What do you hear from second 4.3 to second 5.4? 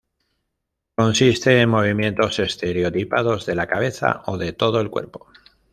de todo el cuerpo.